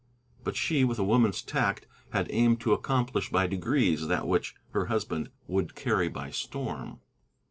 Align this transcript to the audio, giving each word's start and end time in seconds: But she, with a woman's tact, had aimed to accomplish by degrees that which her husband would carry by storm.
But 0.43 0.55
she, 0.55 0.83
with 0.83 0.97
a 0.97 1.03
woman's 1.03 1.43
tact, 1.43 1.85
had 2.09 2.25
aimed 2.31 2.59
to 2.61 2.73
accomplish 2.73 3.29
by 3.29 3.45
degrees 3.45 4.07
that 4.07 4.27
which 4.27 4.55
her 4.71 4.87
husband 4.87 5.29
would 5.45 5.75
carry 5.75 6.07
by 6.07 6.31
storm. 6.31 7.01